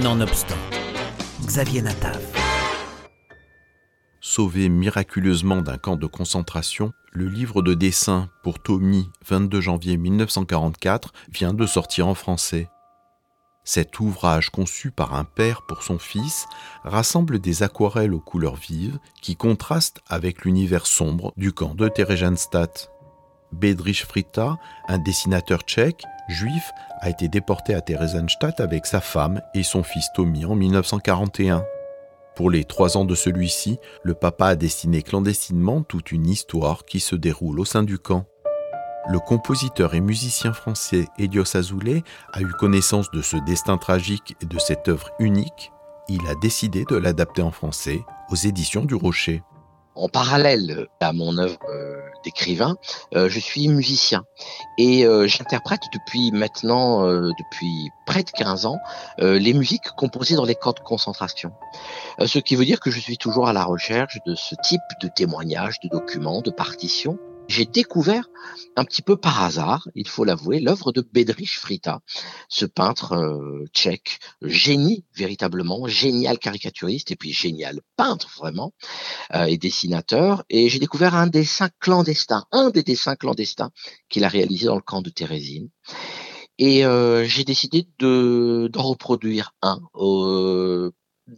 Nonobstant, 0.00 0.56
Xavier 1.44 1.82
Natav. 1.82 2.18
Sauvé 4.22 4.70
miraculeusement 4.70 5.60
d'un 5.60 5.76
camp 5.76 5.96
de 5.96 6.06
concentration, 6.06 6.94
le 7.12 7.26
livre 7.26 7.60
de 7.60 7.74
dessin 7.74 8.30
pour 8.42 8.58
Tommy, 8.58 9.10
22 9.28 9.60
janvier 9.60 9.98
1944, 9.98 11.12
vient 11.30 11.52
de 11.52 11.66
sortir 11.66 12.08
en 12.08 12.14
français. 12.14 12.70
Cet 13.64 14.00
ouvrage 14.00 14.48
conçu 14.48 14.90
par 14.90 15.14
un 15.14 15.24
père 15.24 15.60
pour 15.68 15.82
son 15.82 15.98
fils 15.98 16.46
rassemble 16.84 17.38
des 17.38 17.62
aquarelles 17.62 18.14
aux 18.14 18.20
couleurs 18.20 18.56
vives 18.56 18.98
qui 19.20 19.36
contrastent 19.36 20.00
avec 20.08 20.46
l'univers 20.46 20.86
sombre 20.86 21.34
du 21.36 21.52
camp 21.52 21.74
de 21.74 21.88
Theresienstadt. 21.88 22.91
Bedrich 23.52 24.04
Frita, 24.04 24.58
un 24.88 24.98
dessinateur 24.98 25.60
tchèque, 25.60 26.02
juif, 26.28 26.70
a 27.00 27.10
été 27.10 27.28
déporté 27.28 27.74
à 27.74 27.80
Theresienstadt 27.80 28.60
avec 28.60 28.86
sa 28.86 29.00
femme 29.00 29.40
et 29.54 29.62
son 29.62 29.82
fils 29.82 30.08
Tommy 30.14 30.44
en 30.44 30.54
1941. 30.54 31.64
Pour 32.34 32.50
les 32.50 32.64
trois 32.64 32.96
ans 32.96 33.04
de 33.04 33.14
celui-ci, 33.14 33.78
le 34.02 34.14
papa 34.14 34.46
a 34.46 34.56
dessiné 34.56 35.02
clandestinement 35.02 35.82
toute 35.82 36.12
une 36.12 36.26
histoire 36.26 36.84
qui 36.84 37.00
se 37.00 37.14
déroule 37.14 37.60
au 37.60 37.64
sein 37.64 37.82
du 37.82 37.98
camp. 37.98 38.24
Le 39.10 39.18
compositeur 39.18 39.94
et 39.94 40.00
musicien 40.00 40.52
français 40.52 41.06
Elios 41.18 41.56
Azoulay 41.56 42.04
a 42.32 42.40
eu 42.40 42.52
connaissance 42.52 43.10
de 43.10 43.20
ce 43.20 43.36
destin 43.44 43.76
tragique 43.76 44.36
et 44.40 44.46
de 44.46 44.58
cette 44.58 44.88
œuvre 44.88 45.10
unique. 45.18 45.72
Il 46.08 46.26
a 46.28 46.34
décidé 46.36 46.84
de 46.88 46.96
l'adapter 46.96 47.42
en 47.42 47.50
français 47.50 48.00
aux 48.30 48.36
éditions 48.36 48.84
du 48.84 48.94
Rocher. 48.94 49.42
En 49.94 50.08
parallèle 50.08 50.86
à 51.00 51.12
mon 51.12 51.36
œuvre 51.36 51.58
euh, 51.68 52.00
d'écrivain, 52.24 52.76
euh, 53.14 53.28
je 53.28 53.38
suis 53.38 53.68
musicien 53.68 54.24
et 54.78 55.04
euh, 55.04 55.26
j'interprète 55.26 55.82
depuis 55.92 56.32
maintenant, 56.32 57.02
depuis 57.04 57.90
près 58.06 58.22
de 58.22 58.30
15 58.30 58.66
ans, 58.66 58.78
les 59.18 59.52
musiques 59.52 59.90
composées 59.96 60.36
dans 60.36 60.44
les 60.44 60.54
camps 60.54 60.72
de 60.72 60.80
concentration. 60.80 61.52
ce 62.24 62.38
qui 62.38 62.56
veut 62.56 62.64
dire 62.64 62.80
que 62.80 62.90
je 62.90 63.00
suis 63.00 63.18
toujours 63.18 63.48
à 63.48 63.52
la 63.52 63.64
recherche 63.64 64.18
de 64.26 64.34
ce 64.34 64.54
type 64.62 64.80
de 65.00 65.08
témoignages, 65.08 65.78
de 65.80 65.88
documents, 65.88 66.40
de 66.40 66.50
partitions 66.50 67.18
j'ai 67.52 67.66
découvert 67.66 68.30
un 68.76 68.84
petit 68.84 69.02
peu 69.02 69.18
par 69.18 69.44
hasard, 69.44 69.86
il 69.94 70.08
faut 70.08 70.24
l'avouer, 70.24 70.58
l'œuvre 70.58 70.90
de 70.90 71.02
Bedrich 71.02 71.58
Frita, 71.58 72.00
ce 72.48 72.64
peintre 72.64 73.12
euh, 73.12 73.66
tchèque, 73.74 74.20
génie 74.40 75.04
véritablement, 75.14 75.86
génial 75.86 76.38
caricaturiste 76.38 77.10
et 77.10 77.16
puis 77.16 77.32
génial 77.32 77.80
peintre 77.96 78.30
vraiment 78.38 78.72
euh, 79.34 79.44
et 79.44 79.58
dessinateur. 79.58 80.44
Et 80.48 80.70
j'ai 80.70 80.78
découvert 80.78 81.14
un 81.14 81.26
dessin 81.26 81.68
clandestin, 81.78 82.46
un 82.52 82.70
des 82.70 82.82
dessins 82.82 83.16
clandestins 83.16 83.70
qu'il 84.08 84.24
a 84.24 84.28
réalisé 84.28 84.66
dans 84.66 84.76
le 84.76 84.80
camp 84.80 85.02
de 85.02 85.10
Thérésine. 85.10 85.68
Et 86.56 86.86
euh, 86.86 87.24
j'ai 87.24 87.44
décidé 87.44 87.86
de 87.98 88.70
d'en 88.72 88.82
reproduire 88.82 89.54
un 89.60 89.80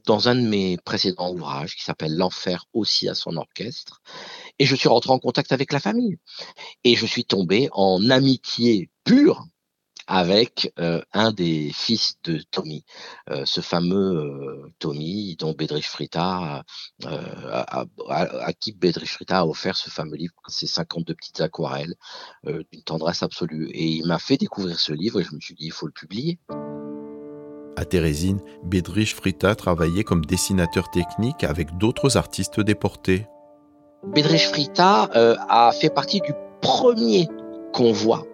dans 0.07 0.29
un 0.29 0.35
de 0.35 0.41
mes 0.41 0.77
précédents 0.79 1.33
ouvrages 1.33 1.77
qui 1.77 1.85
s'appelle 1.85 2.17
L'enfer 2.17 2.67
aussi 2.73 3.09
à 3.09 3.15
son 3.15 3.37
orchestre. 3.37 4.01
Et 4.59 4.67
je 4.67 4.77
suis 4.77 4.89
rentré 4.89 5.11
en 5.11 5.19
contact 5.19 5.53
avec 5.53 5.73
la 5.73 5.81
famille. 5.81 6.19
Et 6.85 6.95
je 6.97 7.07
suis 7.07 7.25
tombé 7.25 7.69
en 7.73 8.11
amitié 8.11 8.91
pure 9.05 9.47
avec 10.07 10.73
euh, 10.79 11.01
un 11.13 11.33
des 11.33 11.71
fils 11.73 12.17
de 12.25 12.43
Tommy, 12.51 12.85
euh, 13.31 13.45
ce 13.47 13.61
fameux 13.61 13.97
euh, 13.97 14.73
Tommy 14.79 15.37
dont 15.37 15.53
Bedrich 15.53 15.87
Frita, 15.87 16.65
à, 17.05 18.53
qui 18.61 18.73
Bedrich 18.73 19.11
Frita 19.11 19.41
a 19.41 19.47
offert 19.47 19.77
ce 19.77 19.91
fameux 19.91 20.17
livre, 20.17 20.35
ces 20.49 20.67
52 20.67 21.15
petites 21.15 21.41
aquarelles 21.41 21.95
d'une 22.45 22.83
tendresse 22.85 23.23
absolue. 23.23 23.71
Et 23.71 23.87
il 23.87 24.07
m'a 24.07 24.19
fait 24.19 24.37
découvrir 24.37 24.79
ce 24.79 24.93
livre 24.93 25.21
et 25.21 25.25
je 25.25 25.35
me 25.35 25.41
suis 25.41 25.55
dit, 25.55 25.67
il 25.67 25.73
faut 25.73 25.87
le 25.87 25.93
publier. 25.93 26.39
À 27.77 27.85
Thérésine, 27.85 28.41
Bedrich 28.63 29.15
Frita 29.15 29.55
travaillait 29.55 30.05
comme 30.05 30.25
dessinateur 30.25 30.91
technique 30.91 31.43
avec 31.43 31.77
d'autres 31.79 32.17
artistes 32.17 32.61
déportés. 32.61 33.27
Bedrich 34.13 34.49
Frita 34.49 35.09
euh, 35.15 35.37
a 35.49 35.73
fait 35.73 35.91
partie 35.91 36.21
du 36.21 36.33
premier 36.61 37.29
convoi 37.73 38.25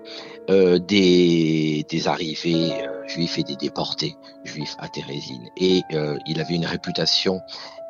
euh, 0.50 0.78
des, 0.78 1.86
des, 1.88 2.08
arrivés 2.08 2.72
euh, 2.72 3.06
juifs 3.06 3.38
et 3.38 3.44
des 3.44 3.56
déportés 3.56 4.16
juifs 4.44 4.76
à 4.78 4.88
Thérésine. 4.88 5.48
Et 5.56 5.82
il 6.26 6.40
avait 6.40 6.54
une 6.54 6.66
réputation 6.66 7.40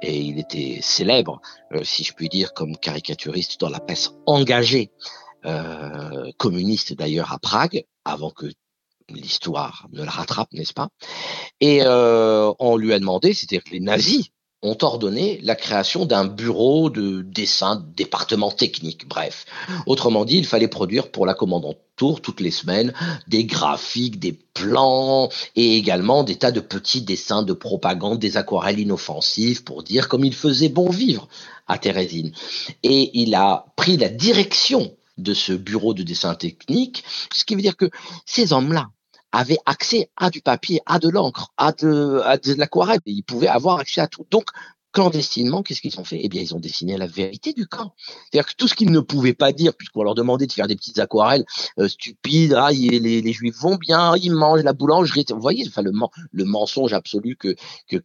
et 0.03 0.19
il 0.19 0.39
était 0.39 0.79
célèbre, 0.83 1.41
si 1.83 2.05
je 2.05 2.15
puis 2.15 2.29
dire, 2.29 2.55
comme 2.55 2.77
caricaturiste 2.77 3.61
dans 3.61 3.69
la 3.69 3.81
presse 3.81 4.13
engagée, 4.27 4.91
communiste 6.39 6.95
d'ailleurs 6.95 7.33
à 7.33 7.39
Prague, 7.39 7.85
avant 8.05 8.31
que 8.31 8.47
l'histoire 9.15 9.87
ne 9.93 10.03
le 10.03 10.09
rattrape, 10.09 10.53
n'est-ce 10.53 10.73
pas? 10.73 10.89
Et 11.61 11.83
euh, 11.83 12.53
on 12.59 12.77
lui 12.77 12.93
a 12.93 12.99
demandé, 12.99 13.33
c'est-à-dire 13.33 13.65
que 13.65 13.71
les 13.71 13.81
nazis 13.81 14.29
ont 14.63 14.77
ordonné 14.83 15.41
la 15.43 15.55
création 15.55 16.05
d'un 16.05 16.27
bureau 16.27 16.91
de 16.91 17.23
dessin, 17.23 17.85
département 17.97 18.51
technique, 18.51 19.09
bref. 19.09 19.47
Autrement 19.87 20.25
dit, 20.25 20.37
il 20.37 20.47
fallait 20.47 20.69
produire 20.69 21.11
pour 21.11 21.27
la 21.27 21.35
commandante 21.35 21.79
Tour 21.97 22.23
toutes 22.23 22.41
les 22.41 22.51
semaines 22.51 22.95
des 23.29 23.45
graphiques, 23.45 24.19
des 24.19 24.33
plans 24.33 25.29
et 25.55 25.77
également 25.77 26.25
des 26.25 26.37
tas 26.37 26.51
de 26.51 26.61
petits 26.61 27.03
dessins 27.03 27.43
de 27.43 27.53
propagande, 27.53 28.19
des 28.19 28.39
aquarelles 28.39 28.81
inoffensives 28.81 29.65
pour 29.65 29.83
dire 29.83 30.09
comme 30.09 30.25
il 30.25 30.35
faisait 30.35 30.71
bon 30.71 30.89
vivre 30.89 31.29
à 31.67 31.77
Thérésine. 31.77 32.33
Et 32.83 33.11
il 33.21 33.35
a 33.35 33.67
pris 33.77 33.99
la 33.99 34.09
direction 34.09 34.95
de 35.19 35.35
ce 35.35 35.53
bureau 35.53 35.93
de 35.93 36.03
dessin 36.03 36.35
technique, 36.35 37.05
ce 37.35 37.45
qui 37.45 37.55
veut 37.55 37.61
dire 37.61 37.77
que 37.77 37.91
ces 38.25 38.55
hommes-là, 38.55 38.89
avaient 39.33 39.59
accès 39.67 40.11
à 40.17 40.31
du 40.31 40.43
papier, 40.43 40.81
à 40.87 40.99
de 40.99 41.09
l'encre, 41.09 41.53
à 41.57 41.73
de, 41.73 42.21
à 42.25 42.37
de 42.37 42.55
l'aquarelle. 42.55 43.01
Ils 43.07 43.23
pouvaient 43.23 43.49
avoir 43.49 43.79
accès 43.79 44.01
à 44.01 44.09
tout. 44.09 44.27
Donc, 44.31 44.47
clandestinement, 44.93 45.63
qu'est-ce 45.63 45.81
qu'ils 45.81 45.99
ont 46.01 46.05
fait? 46.05 46.21
Eh 46.23 46.29
bien, 46.29 46.43
ils 46.43 46.55
ont 46.55 46.61
dessiné 46.61 46.97
la 46.97 47.07
vérité 47.07 47.53
du 47.53 47.67
camp. 47.67 47.95
C'est-à-dire 47.99 48.49
que 48.49 48.55
tout 48.57 48.69
ce 48.69 48.75
qu'ils 48.75 48.91
ne 48.91 49.01
pouvaient 49.01 49.35
pas 49.35 49.53
dire, 49.53 49.75
puisqu'on 49.75 50.03
leur 50.03 50.15
demandait 50.15 50.47
de 50.47 50.53
faire 50.53 50.67
des 50.67 50.77
petites 50.77 50.99
aquarelles 50.99 51.45
euh, 51.79 51.89
stupides, 51.89 52.55
ah, 52.57 52.71
les, 52.73 53.33
juifs 53.33 53.57
vont 53.61 53.77
bien, 53.77 54.17
ils 54.17 54.33
mangent 54.33 54.63
la 54.63 54.73
boulangerie. 54.73 55.25
Vous 55.31 55.41
voyez, 55.41 55.65
enfin, 55.69 55.83
le, 55.83 56.45
mensonge 56.45 56.93
absolu 56.93 57.37
que, 57.37 57.55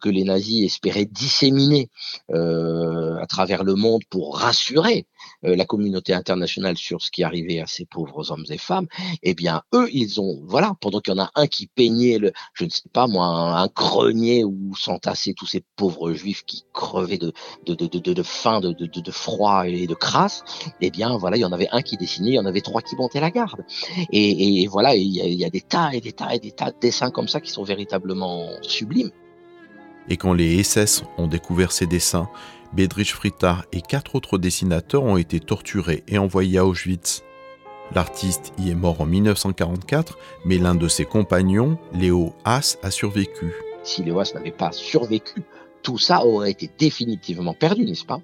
les 0.05 0.23
nazis 0.23 0.65
espéraient 0.65 1.05
disséminer 1.05 1.89
euh, 2.31 3.17
à 3.17 3.25
travers 3.25 3.63
le 3.63 3.75
monde 3.75 4.01
pour 4.09 4.37
rassurer 4.37 5.07
euh, 5.43 5.55
la 5.55 5.65
communauté 5.65 6.13
internationale 6.13 6.77
sur 6.77 7.01
ce 7.01 7.09
qui 7.09 7.23
arrivait 7.23 7.59
à 7.59 7.65
ces 7.65 7.85
pauvres 7.85 8.31
hommes 8.31 8.45
et 8.49 8.57
femmes. 8.59 8.87
Eh 9.23 9.33
bien, 9.33 9.63
eux, 9.73 9.89
ils 9.91 10.21
ont, 10.21 10.41
voilà, 10.45 10.73
pendant 10.79 10.99
qu'il 10.99 11.15
y 11.15 11.19
en 11.19 11.23
a 11.23 11.31
un 11.35 11.47
qui 11.47 11.67
peignait, 11.67 12.19
je 12.53 12.65
ne 12.65 12.69
sais 12.69 12.89
pas 12.93 13.07
moi, 13.07 13.25
un, 13.25 13.63
un 13.63 13.67
grenier 13.67 14.43
où 14.43 14.75
s'entassaient 14.75 15.33
tous 15.33 15.47
ces 15.47 15.63
pauvres 15.75 16.13
juifs 16.13 16.43
qui 16.45 16.63
crevé 16.75 17.17
de, 17.17 17.33
de, 17.65 17.73
de, 17.73 17.87
de, 17.87 18.13
de 18.13 18.23
faim, 18.23 18.59
de, 18.59 18.73
de, 18.73 18.85
de, 18.85 19.11
froid 19.11 19.67
et 19.67 19.87
de 19.87 19.95
crasse, 19.95 20.43
eh 20.81 20.91
bien 20.91 21.17
voilà, 21.17 21.37
il 21.37 21.39
y 21.39 21.45
en 21.45 21.51
avait 21.51 21.69
un 21.71 21.81
qui 21.81 21.97
dessinait, 21.97 22.31
il 22.31 22.35
y 22.35 22.39
en 22.39 22.45
avait 22.45 22.61
trois 22.61 22.81
qui 22.81 22.95
montaient 22.95 23.21
la 23.21 23.31
garde. 23.31 23.65
Et, 24.11 24.61
et 24.61 24.67
voilà, 24.67 24.95
il 24.95 25.07
y, 25.07 25.45
a, 25.45 25.49
des 25.49 25.61
tas 25.61 25.91
et 25.93 26.01
des 26.01 26.11
tas 26.11 26.35
et 26.35 26.39
des 26.39 26.51
tas 26.51 26.71
de 26.71 26.77
dessins 26.79 27.09
comme 27.09 27.27
ça 27.27 27.41
qui 27.41 27.51
sont 27.51 27.63
véritablement 27.63 28.49
sublimes. 28.61 29.11
Et 30.07 30.17
quand 30.17 30.33
les 30.33 30.61
SS 30.63 31.03
ont 31.17 31.27
découvert 31.27 31.71
ces 31.71 31.87
dessins, 31.87 32.29
Bedrich 32.73 33.13
Frita 33.13 33.63
et 33.71 33.81
quatre 33.81 34.15
autres 34.15 34.37
dessinateurs 34.37 35.03
ont 35.03 35.17
été 35.17 35.39
torturés 35.39 36.03
et 36.07 36.17
envoyés 36.17 36.59
à 36.59 36.65
Auschwitz. 36.65 37.23
L'artiste 37.93 38.53
y 38.57 38.71
est 38.71 38.75
mort 38.75 38.99
en 39.01 39.05
1944, 39.05 40.17
mais 40.43 40.57
l'un 40.57 40.75
de 40.75 40.87
ses 40.87 41.05
compagnons, 41.05 41.77
Léo 41.93 42.33
Haas, 42.43 42.77
a 42.83 42.91
survécu. 42.91 43.53
Si 43.83 44.03
Léo 44.03 44.19
Haas 44.19 44.31
n'avait 44.33 44.51
pas 44.51 44.71
survécu 44.71 45.43
tout 45.85 45.99
ça 45.99 46.25
aurait 46.25 46.49
été 46.49 46.67
définitivement 46.79 47.53
perdu, 47.53 47.85
n'est-ce 47.85 48.05
pas? 48.05 48.19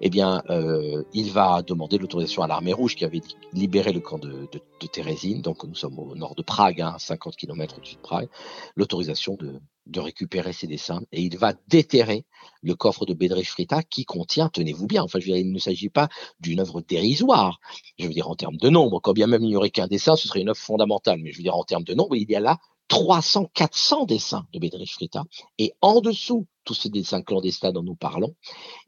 Eh 0.00 0.10
bien, 0.10 0.44
euh, 0.48 1.02
il 1.12 1.32
va 1.32 1.60
demander 1.60 1.98
l'autorisation 1.98 2.44
à 2.44 2.46
l'armée 2.46 2.72
rouge 2.72 2.94
qui 2.94 3.04
avait 3.04 3.20
libéré 3.52 3.92
le 3.92 3.98
camp 3.98 4.18
de, 4.18 4.48
de, 4.52 4.86
Thérésine, 4.86 5.42
donc 5.42 5.64
nous 5.64 5.74
sommes 5.74 5.98
au 5.98 6.14
nord 6.14 6.36
de 6.36 6.42
Prague, 6.42 6.80
hein, 6.80 6.94
50 6.98 7.36
km 7.36 7.78
au-dessus 7.78 7.96
de 7.96 8.00
Prague, 8.00 8.28
l'autorisation 8.76 9.36
de, 9.36 9.60
récupérer 10.00 10.52
ses 10.52 10.68
dessins, 10.68 11.02
et 11.10 11.20
il 11.20 11.36
va 11.36 11.52
déterrer 11.66 12.24
le 12.62 12.76
coffre 12.76 13.06
de 13.06 13.12
Bedrich 13.12 13.50
Frita 13.50 13.82
qui 13.82 14.04
contient, 14.04 14.48
tenez-vous 14.48 14.86
bien, 14.86 15.02
enfin 15.02 15.18
je 15.18 15.32
il 15.32 15.52
ne 15.52 15.58
s'agit 15.58 15.88
pas 15.88 16.08
d'une 16.38 16.60
œuvre 16.60 16.80
dérisoire, 16.80 17.58
je 17.98 18.06
veux 18.06 18.12
dire 18.12 18.30
en 18.30 18.36
termes 18.36 18.56
de 18.56 18.68
nombre, 18.68 19.00
quand 19.00 19.12
bien 19.12 19.26
même 19.26 19.42
il 19.42 19.48
n'y 19.48 19.56
aurait 19.56 19.70
qu'un 19.70 19.88
dessin, 19.88 20.14
ce 20.14 20.28
serait 20.28 20.42
une 20.42 20.48
œuvre 20.48 20.60
fondamentale, 20.60 21.18
mais 21.20 21.32
je 21.32 21.38
veux 21.38 21.42
dire 21.42 21.56
en 21.56 21.64
termes 21.64 21.82
de 21.82 21.94
nombre, 21.94 22.14
il 22.14 22.30
y 22.30 22.36
a 22.36 22.40
là 22.40 22.58
300, 22.90 23.50
400 23.54 24.04
dessins 24.04 24.46
de 24.52 24.58
Bedrich 24.58 24.92
Frita, 24.92 25.24
et 25.58 25.72
en 25.80 26.00
dessous, 26.00 26.46
tous 26.64 26.74
ces 26.74 26.90
dessins 26.90 27.22
clandestins 27.22 27.72
dont 27.72 27.84
nous 27.84 27.94
parlons, 27.94 28.34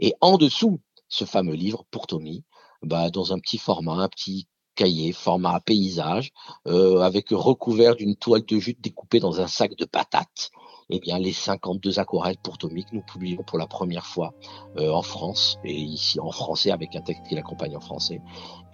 et 0.00 0.12
en 0.20 0.36
dessous, 0.36 0.80
ce 1.08 1.24
fameux 1.24 1.54
livre 1.54 1.84
pour 1.90 2.08
Tommy, 2.08 2.44
bah, 2.82 3.10
dans 3.10 3.32
un 3.32 3.38
petit 3.38 3.58
format, 3.58 4.02
un 4.02 4.08
petit 4.08 4.48
cahier, 4.74 5.12
format 5.12 5.60
paysage, 5.60 6.32
euh, 6.66 7.00
avec 7.00 7.28
recouvert 7.30 7.94
d'une 7.94 8.16
toile 8.16 8.44
de 8.44 8.58
jute 8.58 8.80
découpée 8.80 9.20
dans 9.20 9.40
un 9.40 9.46
sac 9.46 9.76
de 9.76 9.84
patates, 9.84 10.50
eh 10.94 11.00
bien, 11.00 11.18
les 11.18 11.32
52 11.32 11.98
aquarelles 11.98 12.36
pour 12.36 12.58
Tommy 12.58 12.84
que 12.84 12.94
nous 12.94 13.00
publions 13.00 13.42
pour 13.42 13.56
la 13.56 13.66
première 13.66 14.04
fois 14.04 14.34
euh, 14.76 14.90
en 14.90 15.00
France 15.00 15.58
et 15.64 15.74
ici 15.74 16.20
en 16.20 16.30
français 16.30 16.70
avec 16.70 16.94
un 16.94 17.00
texte 17.00 17.26
qui 17.26 17.34
l'accompagne 17.34 17.74
en 17.74 17.80
français. 17.80 18.20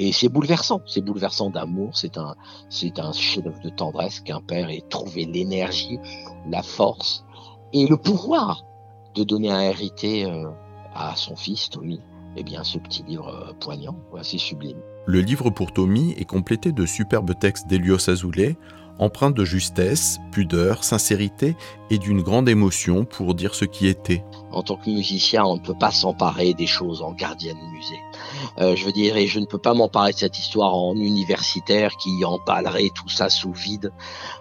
Et 0.00 0.10
c'est 0.10 0.28
bouleversant, 0.28 0.80
c'est 0.84 1.00
bouleversant 1.00 1.50
d'amour, 1.50 1.96
c'est 1.96 2.18
un, 2.18 2.34
c'est 2.70 2.98
un 2.98 3.12
chef-d'œuvre 3.12 3.60
de 3.60 3.68
tendresse 3.68 4.18
qu'un 4.18 4.40
père 4.40 4.68
ait 4.68 4.82
trouvé 4.90 5.26
l'énergie, 5.26 6.00
la 6.48 6.64
force 6.64 7.24
et 7.72 7.86
le 7.86 7.96
pouvoir 7.96 8.64
de 9.14 9.22
donner 9.22 9.52
un 9.52 9.60
hérité 9.60 10.24
euh, 10.24 10.50
à 10.94 11.14
son 11.14 11.36
fils, 11.36 11.70
Tommy. 11.70 12.00
Eh 12.36 12.42
bien, 12.42 12.64
ce 12.64 12.78
petit 12.78 13.04
livre 13.04 13.28
euh, 13.28 13.52
poignant, 13.60 13.96
c'est 14.22 14.38
sublime. 14.38 14.78
Le 15.06 15.20
livre 15.20 15.50
pour 15.50 15.72
Tommy 15.72 16.14
est 16.18 16.24
complété 16.24 16.72
de 16.72 16.84
superbes 16.84 17.38
textes 17.38 17.68
d'Elios 17.68 18.10
Azoulay, 18.10 18.56
empreint 18.98 19.30
de 19.30 19.44
justesse, 19.44 20.18
pudeur, 20.32 20.84
sincérité 20.84 21.56
et 21.90 21.98
d'une 21.98 22.22
grande 22.22 22.48
émotion 22.48 23.04
pour 23.04 23.34
dire 23.34 23.54
ce 23.54 23.64
qui 23.64 23.86
était. 23.86 24.24
En 24.52 24.62
tant 24.62 24.76
que 24.76 24.90
musicien, 24.90 25.44
on 25.44 25.56
ne 25.56 25.60
peut 25.60 25.78
pas 25.78 25.90
s'emparer 25.90 26.54
des 26.54 26.66
choses 26.66 27.02
en 27.02 27.12
gardien 27.12 27.54
de 27.54 27.76
musée. 27.76 28.00
Euh, 28.58 28.76
je 28.76 28.84
veux 28.84 28.92
dire, 28.92 29.16
et 29.16 29.26
je 29.26 29.40
ne 29.40 29.46
peux 29.46 29.58
pas 29.58 29.74
m'emparer 29.74 30.12
de 30.12 30.18
cette 30.18 30.38
histoire 30.38 30.74
en 30.74 30.94
universitaire 30.96 31.96
qui 31.96 32.24
emballerait 32.24 32.90
tout 32.94 33.08
ça 33.08 33.28
sous 33.30 33.52
vide. 33.52 33.92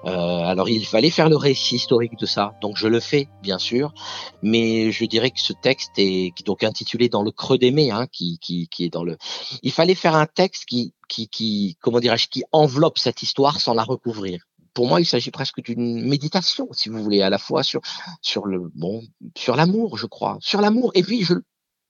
Euh, 0.06 0.10
alors 0.12 0.70
il 0.70 0.86
fallait 0.86 1.10
faire 1.10 1.30
le 1.30 1.38
récit 1.38 1.76
historique 1.76 2.18
de 2.18 2.26
ça, 2.26 2.54
donc 2.62 2.78
je 2.78 2.88
le 2.88 3.00
fais, 3.00 3.28
bien 3.42 3.58
sûr, 3.58 3.94
mais 4.42 4.92
je 4.92 5.06
dirais 5.06 5.32
que 5.32 5.42
ce 5.42 5.54
texte 5.54 5.92
est 5.98 6.34
donc 6.46 6.64
intitulé 6.64 7.10
Dans 7.10 7.24
le 7.24 7.32
creux 7.32 7.58
des 7.58 7.72
hein, 7.92 8.08
qui, 8.12 8.40
qui, 8.40 8.68
qui 8.68 8.86
est 8.86 8.90
dans 8.90 9.04
le... 9.04 9.18
Il 9.62 9.72
fallait 9.72 9.96
faire 9.96 10.16
un 10.16 10.26
texte 10.26 10.66
qui, 10.66 10.94
qui, 11.08 11.28
qui 11.28 11.78
comment 11.82 12.00
dirais-je, 12.00 12.28
qui 12.28 12.44
enveloppe 12.52 12.98
cette 12.98 13.22
histoire 13.22 13.60
sans 13.60 13.74
la 13.74 13.84
recouvrir. 13.84 14.44
Pour 14.74 14.88
moi, 14.88 15.00
il 15.02 15.06
s'agit 15.06 15.32
presque 15.32 15.62
d'une 15.62 16.08
méditation, 16.08 16.68
si 16.72 16.90
vous 16.90 17.02
voulez, 17.02 17.22
à 17.22 17.30
la 17.30 17.40
fois 17.40 17.64
sur 17.64 17.82
sur 18.22 18.46
le 18.46 18.70
bon, 18.76 19.02
sur 19.36 19.56
l'amour, 19.56 19.98
je 19.98 20.06
crois, 20.06 20.38
sur 20.40 20.62
l'amour, 20.62 20.92
et 20.94 21.02
puis 21.02 21.24
je, 21.24 21.34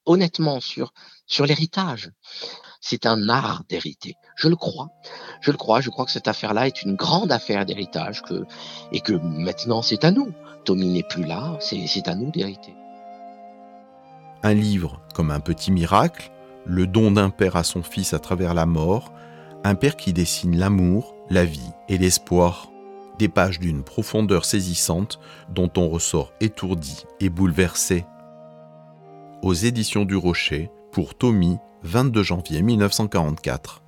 honnêtement, 0.07 0.59
sur 0.59 0.93
sur 1.27 1.45
l'héritage. 1.45 2.09
C'est 2.81 3.05
un 3.05 3.29
art 3.29 3.63
d'hériter. 3.69 4.15
Je 4.35 4.47
le 4.47 4.55
crois. 4.55 4.89
Je 5.41 5.51
le 5.51 5.57
crois. 5.57 5.81
Je 5.81 5.89
crois 5.89 6.05
que 6.05 6.11
cette 6.11 6.27
affaire-là 6.27 6.67
est 6.67 6.81
une 6.81 6.95
grande 6.95 7.31
affaire 7.31 7.65
d'héritage 7.65 8.21
que 8.21 8.45
et 8.91 9.01
que 9.01 9.13
maintenant 9.13 9.81
c'est 9.81 10.03
à 10.03 10.11
nous. 10.11 10.31
Tommy 10.63 10.87
n'est 10.87 11.03
plus 11.03 11.25
là. 11.25 11.57
C'est 11.59 12.07
à 12.07 12.15
nous 12.15 12.31
d'hériter. 12.31 12.73
Un 14.43 14.53
livre 14.53 15.01
comme 15.13 15.31
un 15.31 15.39
petit 15.39 15.71
miracle, 15.71 16.31
le 16.65 16.87
don 16.87 17.11
d'un 17.11 17.29
père 17.29 17.55
à 17.55 17.63
son 17.63 17.83
fils 17.83 18.13
à 18.13 18.19
travers 18.19 18.53
la 18.53 18.65
mort, 18.65 19.11
un 19.63 19.75
père 19.75 19.97
qui 19.97 20.13
dessine 20.13 20.57
l'amour, 20.57 21.15
la 21.29 21.43
vie 21.43 21.71
et 21.89 21.97
l'espoir 21.97 22.69
des 23.17 23.27
pages 23.27 23.59
d'une 23.59 23.83
profondeur 23.83 24.45
saisissante 24.45 25.19
dont 25.49 25.71
on 25.75 25.89
ressort 25.89 26.31
étourdi 26.39 27.03
et 27.19 27.29
bouleversé. 27.29 28.05
Aux 29.47 29.53
éditions 29.53 30.03
du 30.03 30.17
Rocher, 30.17 30.69
pour 30.91 31.15
Tommy, 31.15 31.55
22 31.83 32.21
janvier 32.21 32.61
1944. 32.61 33.86